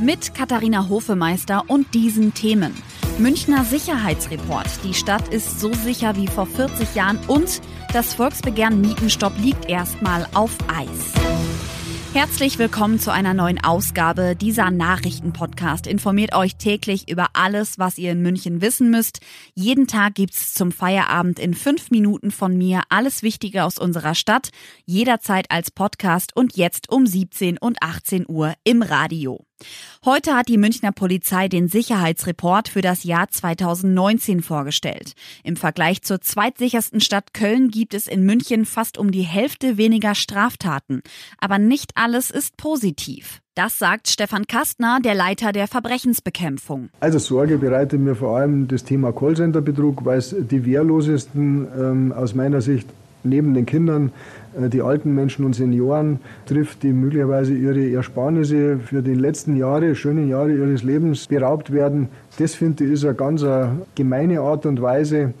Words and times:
Mit 0.00 0.34
Katharina 0.34 0.88
Hofemeister 0.88 1.64
und 1.68 1.94
diesen 1.94 2.34
Themen. 2.34 2.74
Münchner 3.18 3.64
Sicherheitsreport. 3.64 4.66
Die 4.82 4.92
Stadt 4.92 5.28
ist 5.28 5.60
so 5.60 5.72
sicher 5.72 6.16
wie 6.16 6.26
vor 6.26 6.46
40 6.46 6.96
Jahren 6.96 7.18
und 7.28 7.60
das 7.92 8.14
Volksbegehren 8.14 8.80
Mietenstopp 8.80 9.34
liegt 9.38 9.68
erstmal 9.68 10.26
auf 10.34 10.56
Eis. 10.66 11.12
Herzlich 12.12 12.58
willkommen 12.58 12.98
zu 12.98 13.12
einer 13.12 13.34
neuen 13.34 13.62
Ausgabe. 13.62 14.34
Dieser 14.34 14.72
Nachrichtenpodcast 14.72 15.86
informiert 15.86 16.34
euch 16.34 16.56
täglich 16.56 17.08
über 17.08 17.28
alles, 17.34 17.78
was 17.78 17.96
ihr 17.96 18.12
in 18.12 18.22
München 18.22 18.60
wissen 18.60 18.90
müsst. 18.90 19.20
Jeden 19.54 19.86
Tag 19.86 20.16
gibt's 20.16 20.54
zum 20.54 20.72
Feierabend 20.72 21.38
in 21.38 21.54
fünf 21.54 21.90
Minuten 21.92 22.32
von 22.32 22.56
mir 22.56 22.82
alles 22.88 23.22
Wichtige 23.22 23.62
aus 23.62 23.78
unserer 23.78 24.16
Stadt, 24.16 24.50
jederzeit 24.86 25.50
als 25.50 25.70
Podcast 25.70 26.36
und 26.36 26.56
jetzt 26.56 26.90
um 26.90 27.06
17 27.06 27.58
und 27.58 27.78
18 27.80 28.26
Uhr 28.28 28.54
im 28.64 28.82
Radio. 28.82 29.44
Heute 30.04 30.34
hat 30.34 30.48
die 30.48 30.58
Münchner 30.58 30.92
Polizei 30.92 31.48
den 31.48 31.68
Sicherheitsreport 31.68 32.68
für 32.68 32.82
das 32.82 33.04
Jahr 33.04 33.28
2019 33.28 34.42
vorgestellt. 34.42 35.14
Im 35.42 35.56
Vergleich 35.56 36.02
zur 36.02 36.20
zweitsichersten 36.20 37.00
Stadt 37.00 37.32
Köln 37.32 37.68
gibt 37.68 37.94
es 37.94 38.06
in 38.06 38.24
München 38.24 38.66
fast 38.66 38.98
um 38.98 39.10
die 39.10 39.22
Hälfte 39.22 39.78
weniger 39.78 40.14
Straftaten. 40.14 41.02
Aber 41.38 41.58
nicht 41.58 41.92
alles 41.94 42.30
ist 42.30 42.56
positiv. 42.56 43.40
Das 43.54 43.78
sagt 43.78 44.08
Stefan 44.08 44.46
Kastner, 44.46 44.98
der 45.02 45.14
Leiter 45.14 45.52
der 45.52 45.68
Verbrechensbekämpfung. 45.68 46.90
Also 46.98 47.18
Sorge 47.18 47.56
bereitet 47.56 48.00
mir 48.00 48.16
vor 48.16 48.36
allem 48.36 48.66
das 48.66 48.82
Thema 48.82 49.12
Callcenter-Betrug, 49.12 50.04
weil 50.04 50.18
es 50.18 50.34
die 50.36 50.66
wehrlosesten 50.66 51.68
ähm, 51.78 52.12
aus 52.12 52.34
meiner 52.34 52.60
Sicht 52.60 52.88
neben 53.22 53.54
den 53.54 53.64
Kindern 53.64 54.12
die 54.56 54.82
alten 54.82 55.14
Menschen 55.14 55.44
und 55.44 55.54
Senioren 55.54 56.20
trifft, 56.46 56.82
die 56.82 56.92
möglicherweise 56.92 57.54
ihre 57.54 57.90
Ersparnisse 57.90 58.78
für 58.78 59.02
die 59.02 59.14
letzten 59.14 59.56
Jahre, 59.56 59.94
schönen 59.94 60.28
Jahre 60.28 60.52
ihres 60.52 60.82
Lebens 60.82 61.26
beraubt 61.26 61.72
werden. 61.72 62.08
Das 62.38 62.54
finde 62.54 62.84
ich 62.84 62.92
ist 62.92 63.04
eine 63.04 63.14
ganz 63.14 63.44
gemeine 63.94 64.40
Art 64.40 64.66
und 64.66 64.80
Weise, 64.80 65.34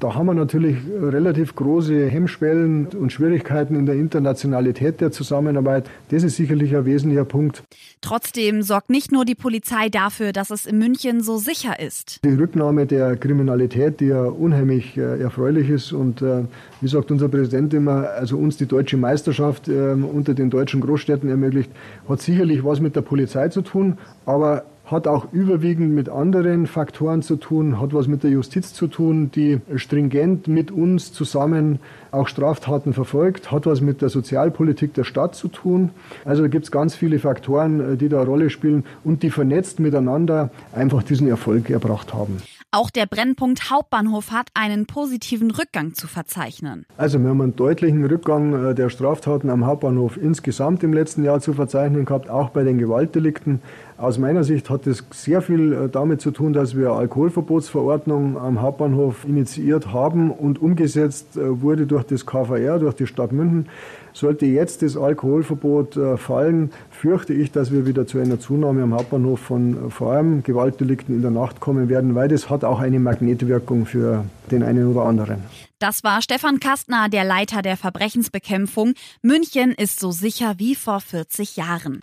da 0.00 0.14
haben 0.14 0.26
wir 0.26 0.34
natürlich 0.34 0.76
relativ 1.00 1.54
große 1.54 2.06
Hemmschwellen 2.06 2.86
und 2.86 3.12
Schwierigkeiten 3.12 3.74
in 3.74 3.86
der 3.86 3.94
Internationalität 3.96 5.00
der 5.00 5.12
Zusammenarbeit. 5.12 5.88
Das 6.08 6.22
ist 6.22 6.36
sicherlich 6.36 6.74
ein 6.74 6.86
wesentlicher 6.86 7.26
Punkt. 7.26 7.62
Trotzdem 8.00 8.62
sorgt 8.62 8.88
nicht 8.88 9.12
nur 9.12 9.26
die 9.26 9.34
Polizei 9.34 9.90
dafür, 9.90 10.32
dass 10.32 10.50
es 10.50 10.64
in 10.64 10.78
München 10.78 11.22
so 11.22 11.36
sicher 11.36 11.78
ist. 11.78 12.24
Die 12.24 12.34
Rücknahme 12.34 12.86
der 12.86 13.16
Kriminalität, 13.16 14.00
die 14.00 14.06
ja 14.06 14.24
unheimlich 14.24 14.96
äh, 14.96 15.20
erfreulich 15.20 15.68
ist 15.68 15.92
und 15.92 16.22
äh, 16.22 16.44
wie 16.80 16.88
sagt 16.88 17.10
unser 17.10 17.28
Präsident 17.28 17.74
immer, 17.74 18.08
also 18.10 18.38
uns 18.38 18.56
die 18.56 18.66
deutsche 18.66 18.96
Meisterschaft 18.96 19.68
äh, 19.68 19.92
unter 19.92 20.32
den 20.32 20.48
deutschen 20.48 20.80
Großstädten 20.80 21.28
ermöglicht, 21.28 21.70
hat 22.08 22.22
sicherlich 22.22 22.64
was 22.64 22.80
mit 22.80 22.96
der 22.96 23.02
Polizei 23.02 23.48
zu 23.48 23.60
tun, 23.60 23.98
aber 24.24 24.64
hat 24.90 25.06
auch 25.06 25.32
überwiegend 25.32 25.92
mit 25.92 26.08
anderen 26.08 26.66
Faktoren 26.66 27.22
zu 27.22 27.36
tun, 27.36 27.80
hat 27.80 27.94
was 27.94 28.08
mit 28.08 28.22
der 28.22 28.30
Justiz 28.30 28.74
zu 28.74 28.88
tun, 28.88 29.30
die 29.30 29.60
stringent 29.76 30.48
mit 30.48 30.70
uns 30.70 31.12
zusammen 31.12 31.78
auch 32.10 32.26
Straftaten 32.26 32.92
verfolgt, 32.92 33.52
hat 33.52 33.66
was 33.66 33.80
mit 33.80 34.02
der 34.02 34.08
Sozialpolitik 34.08 34.94
der 34.94 35.04
Stadt 35.04 35.34
zu 35.34 35.48
tun. 35.48 35.90
Also 36.24 36.48
gibt 36.48 36.64
es 36.64 36.70
ganz 36.70 36.94
viele 36.94 37.18
Faktoren, 37.18 37.94
äh, 37.94 37.96
die 37.96 38.08
da 38.08 38.20
eine 38.20 38.28
Rolle 38.28 38.50
spielen 38.50 38.84
und 39.04 39.22
die 39.22 39.30
vernetzt 39.30 39.80
miteinander 39.80 40.50
einfach 40.72 41.02
diesen 41.02 41.28
Erfolg 41.28 41.70
erbracht 41.70 42.12
haben. 42.12 42.38
Auch 42.72 42.90
der 42.90 43.06
Brennpunkt 43.06 43.68
Hauptbahnhof 43.68 44.30
hat 44.30 44.46
einen 44.54 44.86
positiven 44.86 45.50
Rückgang 45.50 45.94
zu 45.94 46.06
verzeichnen. 46.06 46.86
Also 46.96 47.18
wir 47.18 47.30
haben 47.30 47.40
einen 47.40 47.56
deutlichen 47.56 48.04
Rückgang 48.04 48.70
äh, 48.70 48.74
der 48.76 48.90
Straftaten 48.90 49.50
am 49.50 49.66
Hauptbahnhof 49.66 50.16
insgesamt 50.16 50.84
im 50.84 50.92
letzten 50.92 51.24
Jahr 51.24 51.40
zu 51.40 51.52
verzeichnen 51.52 52.04
gehabt, 52.04 52.30
auch 52.30 52.50
bei 52.50 52.62
den 52.62 52.78
Gewaltdelikten. 52.78 53.60
Aus 54.00 54.16
meiner 54.16 54.44
Sicht 54.44 54.70
hat 54.70 54.86
es 54.86 55.04
sehr 55.10 55.42
viel 55.42 55.74
äh, 55.74 55.88
damit 55.90 56.22
zu 56.22 56.30
tun, 56.30 56.54
dass 56.54 56.74
wir 56.74 56.92
Alkoholverbotsverordnung 56.92 58.38
am 58.38 58.62
Hauptbahnhof 58.62 59.26
initiiert 59.26 59.92
haben 59.92 60.30
und 60.30 60.62
umgesetzt 60.62 61.36
äh, 61.36 61.60
wurde 61.60 61.86
durch 61.86 62.04
das 62.04 62.24
KVR, 62.24 62.78
durch 62.78 62.94
die 62.94 63.06
Stadt 63.06 63.30
München. 63.30 63.66
Sollte 64.14 64.46
jetzt 64.46 64.80
das 64.80 64.96
Alkoholverbot 64.96 65.98
äh, 65.98 66.16
fallen, 66.16 66.70
fürchte 66.90 67.34
ich, 67.34 67.52
dass 67.52 67.72
wir 67.72 67.86
wieder 67.86 68.06
zu 68.06 68.18
einer 68.18 68.40
Zunahme 68.40 68.84
am 68.84 68.94
Hauptbahnhof 68.94 69.38
von 69.38 69.90
vor 69.90 70.12
allem 70.12 70.42
Gewaltdelikten 70.44 71.14
in 71.14 71.20
der 71.20 71.30
Nacht 71.30 71.60
kommen 71.60 71.90
werden, 71.90 72.14
weil 72.14 72.28
das 72.28 72.48
hat 72.48 72.64
auch 72.64 72.80
eine 72.80 73.00
Magnetwirkung 73.00 73.84
für 73.84 74.24
den 74.50 74.62
einen 74.62 74.86
oder 74.86 75.02
anderen. 75.02 75.42
Das 75.80 76.04
war 76.04 76.20
Stefan 76.20 76.60
Kastner, 76.60 77.08
der 77.08 77.24
Leiter 77.24 77.62
der 77.62 77.78
Verbrechensbekämpfung. 77.78 78.92
München 79.22 79.72
ist 79.72 79.98
so 79.98 80.10
sicher 80.10 80.58
wie 80.58 80.74
vor 80.74 81.00
40 81.00 81.56
Jahren. 81.56 82.02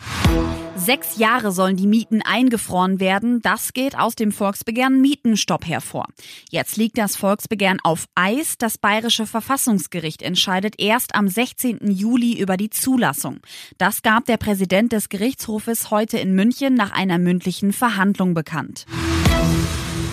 Sechs 0.76 1.18
Jahre 1.18 1.52
sollen 1.52 1.78
die 1.78 1.86
Mieten 1.86 2.24
eingefroren 2.24 3.00
werden. 3.00 3.40
Das 3.44 3.74
geht 3.74 3.96
aus 3.96 4.16
dem 4.16 4.32
Volksbegehren 4.32 5.00
Mietenstopp 5.00 5.68
hervor. 5.68 6.08
Jetzt 6.50 6.78
liegt 6.78 6.98
das 6.98 7.16
Volksbegehren 7.16 7.78
auf 7.84 8.08
Eis. 8.16 8.58
Das 8.58 8.80
Bayerische 8.80 9.28
Verfassungsgericht 9.28 10.24
entscheidet 10.24 10.74
erst 10.80 11.14
am 11.14 11.28
16. 11.28 11.92
Juli 11.92 12.40
über 12.40 12.58
die 12.58 12.72
Zulassung. 12.72 13.42
Das 13.78 14.02
gab 14.02 14.26
der 14.26 14.38
Präsident 14.38 14.92
des 14.92 15.10
Gerichtshofes 15.10 15.92
heute 15.92 16.18
in 16.18 16.34
München 16.34 16.74
nach 16.74 16.94
einer 16.94 17.20
mündlichen 17.20 17.74
Verhandlung 17.74 18.34
bekannt. 18.34 18.88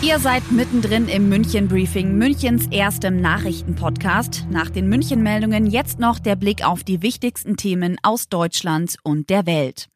Ihr 0.06 0.18
seid 0.18 0.52
mittendrin 0.52 1.08
im 1.08 1.30
München 1.30 1.66
Briefing, 1.66 2.18
Münchens 2.18 2.66
erstem 2.70 3.22
Nachrichtenpodcast. 3.22 4.44
Nach 4.50 4.68
den 4.68 4.86
München 4.86 5.22
Meldungen 5.22 5.66
jetzt 5.66 5.98
noch 5.98 6.18
der 6.18 6.36
Blick 6.36 6.62
auf 6.62 6.84
die 6.84 7.00
wichtigsten 7.00 7.56
Themen 7.56 7.96
aus 8.02 8.28
Deutschland 8.28 8.96
und 9.02 9.30
der 9.30 9.46
Welt. 9.46 9.88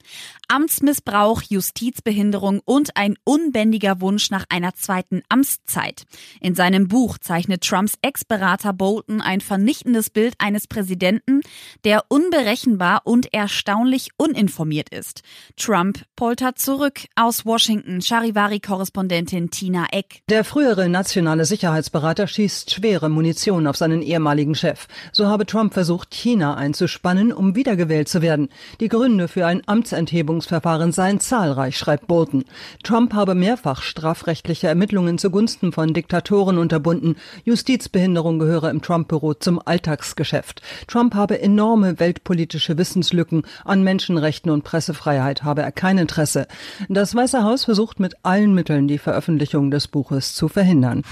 Amtsmissbrauch, 0.48 1.42
Justizbehinderung 1.42 2.62
und 2.64 2.96
ein 2.96 3.16
unbändiger 3.24 4.00
Wunsch 4.00 4.30
nach 4.30 4.46
einer 4.48 4.74
zweiten 4.74 5.22
Amtszeit. 5.28 6.04
In 6.40 6.54
seinem 6.54 6.88
Buch 6.88 7.18
zeichnet 7.18 7.62
Trumps 7.62 7.98
Ex-Berater 8.00 8.72
Bolton 8.72 9.20
ein 9.20 9.42
vernichtendes 9.42 10.08
Bild 10.08 10.34
eines 10.38 10.66
Präsidenten, 10.66 11.42
der 11.84 12.04
unberechenbar 12.08 13.02
und 13.04 13.34
erstaunlich 13.34 14.08
uninformiert 14.16 14.88
ist. 14.88 15.22
Trump 15.56 16.02
poltert 16.16 16.58
zurück 16.58 17.00
aus 17.14 17.44
Washington, 17.44 18.00
Charivari-Korrespondentin 18.00 19.50
Tina 19.50 19.86
Eck. 19.98 20.22
Der 20.28 20.44
frühere 20.44 20.88
nationale 20.88 21.44
Sicherheitsberater 21.44 22.28
schießt 22.28 22.70
schwere 22.70 23.08
Munition 23.08 23.66
auf 23.66 23.76
seinen 23.76 24.02
ehemaligen 24.02 24.54
Chef. 24.54 24.86
So 25.10 25.26
habe 25.26 25.44
Trump 25.44 25.74
versucht, 25.74 26.14
China 26.14 26.54
einzuspannen, 26.54 27.32
um 27.32 27.56
wiedergewählt 27.56 28.08
zu 28.08 28.22
werden. 28.22 28.48
Die 28.78 28.88
Gründe 28.88 29.26
für 29.26 29.44
ein 29.44 29.62
Amts 29.66 29.88
Amtsenthebungsverfahren 29.88 30.92
seien 30.92 31.18
zahlreich, 31.18 31.78
schreibt 31.78 32.06
Bolton. 32.06 32.44
Trump 32.84 33.14
habe 33.14 33.34
mehrfach 33.34 33.82
strafrechtliche 33.82 34.68
Ermittlungen 34.68 35.18
zugunsten 35.18 35.72
von 35.72 35.94
Diktatoren 35.94 36.58
unterbunden. 36.58 37.16
Justizbehinderung 37.44 38.38
gehöre 38.38 38.70
im 38.70 38.82
Trump-Büro 38.82 39.34
zum 39.34 39.60
Alltagsgeschäft. 39.64 40.62
Trump 40.86 41.14
habe 41.14 41.40
enorme 41.40 41.98
weltpolitische 41.98 42.76
Wissenslücken. 42.76 43.42
An 43.64 43.82
Menschenrechten 43.82 44.52
und 44.52 44.62
Pressefreiheit 44.62 45.42
habe 45.42 45.62
er 45.62 45.72
kein 45.72 45.96
Interesse. 45.96 46.46
Das 46.88 47.14
Weiße 47.14 47.42
Haus 47.42 47.64
versucht 47.64 47.98
mit 47.98 48.14
allen 48.22 48.54
Mitteln 48.54 48.88
die 48.88 48.98
Veröffentlichung 48.98 49.70
des 49.70 49.87
Buches 49.88 50.34
zu 50.34 50.48
verhindern. 50.48 51.02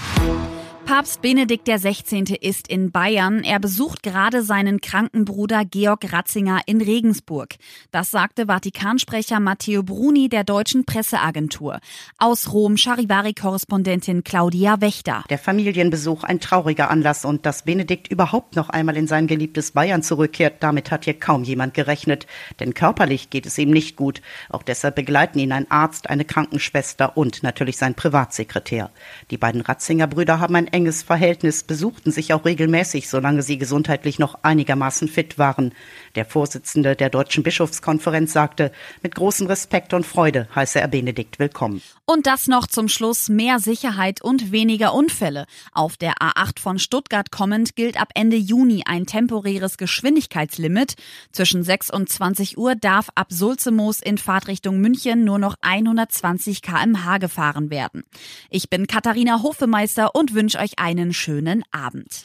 Papst 0.96 1.20
Benedikt 1.20 1.68
XVI. 1.68 2.38
ist 2.40 2.68
in 2.68 2.90
Bayern. 2.90 3.44
Er 3.44 3.60
besucht 3.60 4.02
gerade 4.02 4.42
seinen 4.42 4.80
kranken 4.80 5.26
Bruder 5.26 5.66
Georg 5.66 6.10
Ratzinger 6.10 6.62
in 6.64 6.80
Regensburg. 6.80 7.56
Das 7.90 8.10
sagte 8.10 8.46
Vatikansprecher 8.46 9.38
Matteo 9.38 9.82
Bruni 9.82 10.30
der 10.30 10.42
deutschen 10.42 10.86
Presseagentur. 10.86 11.80
Aus 12.16 12.50
Rom 12.50 12.78
Charivari-Korrespondentin 12.78 14.24
Claudia 14.24 14.80
Wächter. 14.80 15.22
Der 15.28 15.38
Familienbesuch 15.38 16.24
ein 16.24 16.40
trauriger 16.40 16.88
Anlass 16.88 17.26
und 17.26 17.44
dass 17.44 17.64
Benedikt 17.64 18.08
überhaupt 18.10 18.56
noch 18.56 18.70
einmal 18.70 18.96
in 18.96 19.06
sein 19.06 19.26
geliebtes 19.26 19.72
Bayern 19.72 20.02
zurückkehrt, 20.02 20.62
damit 20.62 20.90
hat 20.90 21.04
hier 21.04 21.20
kaum 21.20 21.44
jemand 21.44 21.74
gerechnet. 21.74 22.26
Denn 22.58 22.72
körperlich 22.72 23.28
geht 23.28 23.44
es 23.44 23.58
ihm 23.58 23.68
nicht 23.68 23.96
gut. 23.96 24.22
Auch 24.48 24.62
deshalb 24.62 24.94
begleiten 24.94 25.40
ihn 25.40 25.52
ein 25.52 25.70
Arzt, 25.70 26.08
eine 26.08 26.24
Krankenschwester 26.24 27.18
und 27.18 27.42
natürlich 27.42 27.76
sein 27.76 27.94
Privatsekretär. 27.94 28.88
Die 29.30 29.36
beiden 29.36 29.60
Ratzinger 29.60 30.06
Brüder 30.06 30.40
haben 30.40 30.56
ein 30.56 30.68
enges 30.68 30.85
Verhältnis, 31.02 31.64
besuchten 31.64 32.10
sich 32.10 32.32
auch 32.32 32.44
regelmäßig, 32.44 33.08
solange 33.08 33.42
sie 33.42 33.58
gesundheitlich 33.58 34.18
noch 34.18 34.38
einigermaßen 34.42 35.08
fit 35.08 35.38
waren. 35.38 35.72
Der 36.16 36.24
Vorsitzende 36.24 36.96
der 36.96 37.10
Deutschen 37.10 37.42
Bischofskonferenz 37.42 38.32
sagte, 38.32 38.72
mit 39.02 39.14
großem 39.14 39.46
Respekt 39.46 39.92
und 39.92 40.06
Freude 40.06 40.48
heiße 40.54 40.80
er 40.80 40.88
Benedikt 40.88 41.38
willkommen. 41.38 41.82
Und 42.06 42.26
das 42.26 42.46
noch 42.46 42.66
zum 42.66 42.88
Schluss 42.88 43.28
mehr 43.28 43.58
Sicherheit 43.58 44.22
und 44.22 44.50
weniger 44.50 44.94
Unfälle. 44.94 45.44
Auf 45.72 45.98
der 45.98 46.14
A8 46.14 46.58
von 46.58 46.78
Stuttgart 46.78 47.30
kommend 47.30 47.76
gilt 47.76 48.00
ab 48.00 48.08
Ende 48.14 48.36
Juni 48.36 48.84
ein 48.86 49.04
temporäres 49.04 49.76
Geschwindigkeitslimit. 49.76 50.94
Zwischen 51.32 51.62
6 51.62 51.90
und 51.90 52.08
20 52.08 52.56
Uhr 52.56 52.76
darf 52.76 53.10
ab 53.14 53.26
Sulzemoos 53.28 54.00
in 54.00 54.16
Fahrtrichtung 54.16 54.80
München 54.80 55.24
nur 55.24 55.38
noch 55.38 55.56
120 55.60 56.62
kmh 56.62 57.18
gefahren 57.18 57.68
werden. 57.68 58.04
Ich 58.48 58.70
bin 58.70 58.86
Katharina 58.86 59.42
Hofemeister 59.42 60.14
und 60.14 60.32
wünsche 60.32 60.60
euch 60.60 60.78
einen 60.78 61.12
schönen 61.12 61.62
Abend. 61.72 62.24